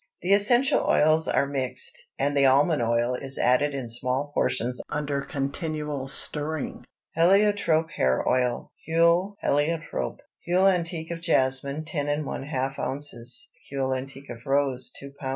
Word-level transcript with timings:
The 0.23 0.33
essential 0.33 0.79
oils 0.79 1.27
are 1.27 1.45
mixed, 1.45 2.07
and 2.17 2.35
the 2.35 2.47
almond 2.47 2.81
oil 2.81 3.13
is 3.13 3.37
added 3.37 3.75
in 3.75 3.87
small 3.87 4.31
portions 4.33 4.81
under 4.89 5.21
continual 5.21 6.07
stirring. 6.07 6.87
HELIOTROPE 7.11 7.91
HAIR 7.97 8.27
OIL 8.27 8.71
(HUILE 8.87 9.37
HÉLIOTROPE). 9.45 10.17
Huile 10.47 10.67
antique 10.69 11.11
of 11.11 11.21
jasmine 11.21 11.83
10½ 11.85 12.79
oz. 12.79 13.51
Huile 13.69 13.93
antique 13.95 14.31
of 14.31 14.39
rose 14.47 14.91
2 14.99 15.11
lb. 15.21 15.29